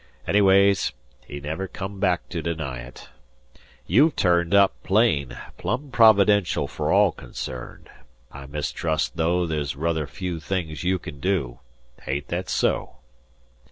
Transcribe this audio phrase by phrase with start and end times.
[0.25, 0.93] Anyways,
[1.27, 3.09] he never come back to deny it.
[3.85, 7.87] You've turned up, plain, plumb providential for all concerned.
[8.31, 11.59] I mistrust, though, there's ruther few things you kin do.
[12.07, 12.95] Ain't thet so?"